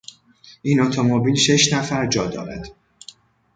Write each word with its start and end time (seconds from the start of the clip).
این 0.61 0.79
اتومبیل 0.79 1.35
شش 1.35 1.73
نفر 1.73 2.07
جا 2.07 2.27
دارد. 2.27 2.67